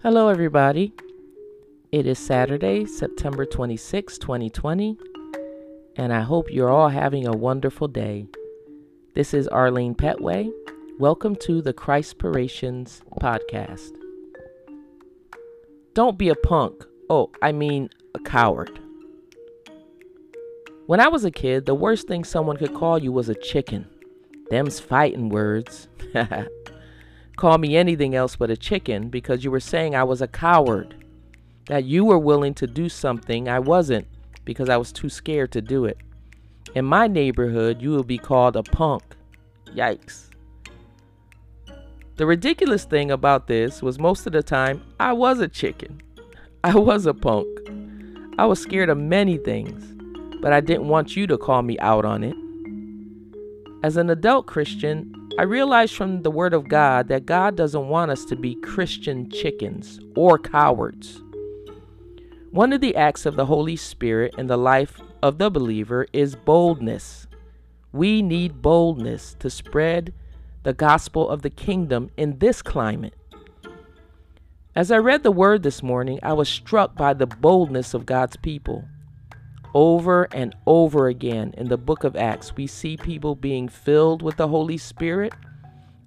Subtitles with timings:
[0.00, 0.92] Hello, everybody.
[1.90, 4.96] It is Saturday, September 26, 2020,
[5.96, 8.28] and I hope you're all having a wonderful day.
[9.14, 10.52] This is Arlene Petway.
[11.00, 13.90] Welcome to the Christpirations podcast.
[15.94, 16.84] Don't be a punk.
[17.10, 18.78] Oh, I mean, a coward.
[20.86, 23.88] When I was a kid, the worst thing someone could call you was a chicken.
[24.48, 25.88] Them's fighting words.
[27.38, 30.94] call me anything else but a chicken because you were saying I was a coward.
[31.68, 34.06] That you were willing to do something I wasn't
[34.44, 35.98] because I was too scared to do it.
[36.74, 39.02] In my neighborhood, you would be called a punk.
[39.66, 40.24] Yikes.
[42.16, 46.00] The ridiculous thing about this was most of the time I was a chicken.
[46.64, 47.46] I was a punk.
[48.38, 49.94] I was scared of many things,
[50.40, 52.34] but I didn't want you to call me out on it.
[53.84, 58.10] As an adult Christian, I realized from the Word of God that God doesn't want
[58.10, 61.22] us to be Christian chickens or cowards.
[62.50, 66.34] One of the acts of the Holy Spirit in the life of the believer is
[66.34, 67.28] boldness.
[67.92, 70.12] We need boldness to spread
[70.64, 73.14] the gospel of the kingdom in this climate.
[74.74, 78.36] As I read the word this morning, I was struck by the boldness of God's
[78.38, 78.86] people.
[79.74, 84.36] Over and over again in the book of Acts, we see people being filled with
[84.36, 85.34] the Holy Spirit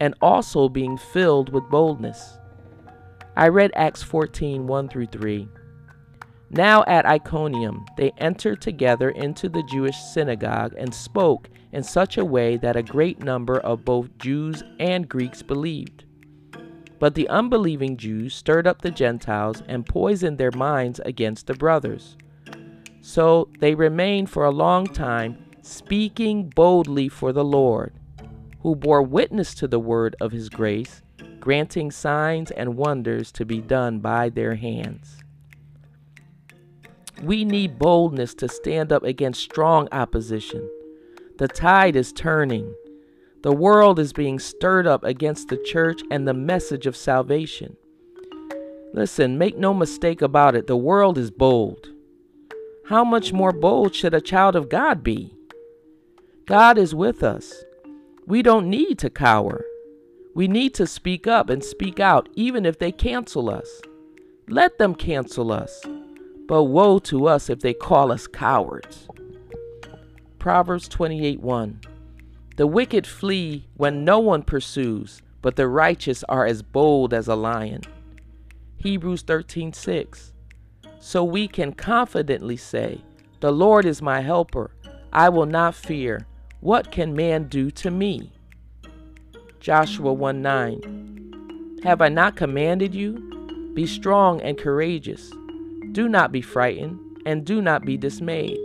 [0.00, 2.38] and also being filled with boldness.
[3.36, 5.48] I read Acts 14 1 through 3.
[6.50, 12.24] Now at Iconium, they entered together into the Jewish synagogue and spoke in such a
[12.24, 16.04] way that a great number of both Jews and Greeks believed.
[16.98, 22.16] But the unbelieving Jews stirred up the Gentiles and poisoned their minds against the brothers.
[23.08, 27.94] So they remained for a long time, speaking boldly for the Lord,
[28.60, 31.00] who bore witness to the word of his grace,
[31.40, 35.22] granting signs and wonders to be done by their hands.
[37.22, 40.68] We need boldness to stand up against strong opposition.
[41.38, 42.74] The tide is turning.
[43.42, 47.74] The world is being stirred up against the church and the message of salvation.
[48.92, 51.94] Listen, make no mistake about it, the world is bold
[52.88, 55.34] how much more bold should a child of God be?
[56.46, 57.62] God is with us.
[58.26, 59.62] We don't need to cower.
[60.34, 63.82] We need to speak up and speak out, even if they cancel us.
[64.48, 65.82] Let them cancel us.
[66.46, 69.06] But woe to us if they call us cowards.
[70.38, 71.80] Proverbs 28 1.
[72.56, 77.34] The wicked flee when no one pursues, but the righteous are as bold as a
[77.34, 77.82] lion.
[78.76, 80.32] Hebrews 13 6
[81.00, 83.02] so we can confidently say,
[83.40, 84.70] The Lord is my helper.
[85.12, 86.26] I will not fear.
[86.60, 88.32] What can man do to me?
[89.60, 91.80] Joshua 1 9.
[91.84, 93.72] Have I not commanded you?
[93.74, 95.30] Be strong and courageous.
[95.92, 98.58] Do not be frightened, and do not be dismayed,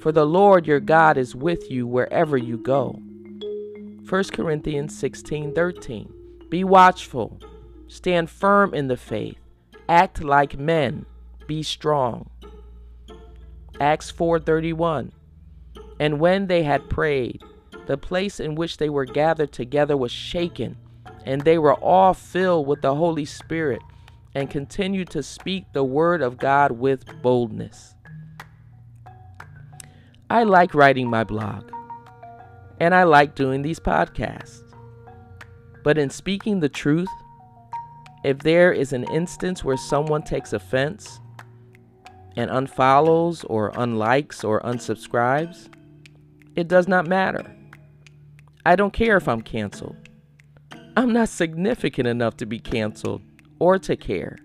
[0.00, 3.00] for the Lord your God is with you wherever you go.
[4.08, 6.12] 1 Corinthians 16 13.
[6.48, 7.40] Be watchful,
[7.88, 9.38] stand firm in the faith,
[9.88, 11.06] act like men
[11.50, 12.30] be strong.
[13.80, 15.10] Acts 4:31
[15.98, 17.42] And when they had prayed
[17.86, 20.76] the place in which they were gathered together was shaken
[21.26, 23.82] and they were all filled with the Holy Spirit
[24.32, 27.96] and continued to speak the word of God with boldness.
[30.30, 31.72] I like writing my blog
[32.78, 34.62] and I like doing these podcasts.
[35.82, 37.10] But in speaking the truth,
[38.22, 41.20] if there is an instance where someone takes offense
[42.36, 45.68] and unfollows or unlikes or unsubscribes,
[46.56, 47.44] it does not matter.
[48.64, 49.96] I don't care if I'm canceled.
[50.96, 53.22] I'm not significant enough to be canceled
[53.58, 54.38] or to care.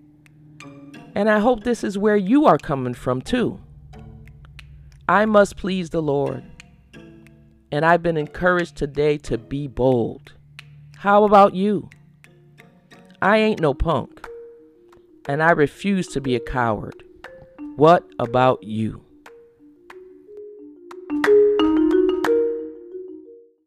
[1.14, 3.60] And I hope this is where you are coming from too.
[5.08, 6.44] I must please the Lord.
[7.72, 10.32] And I've been encouraged today to be bold.
[10.98, 11.90] How about you?
[13.20, 14.26] I ain't no punk.
[15.28, 17.02] And I refuse to be a coward.
[17.76, 19.05] What about you?